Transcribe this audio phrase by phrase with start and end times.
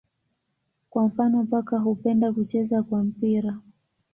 [0.89, 3.57] Kwa mfano paka hupenda kucheza kwa mpira.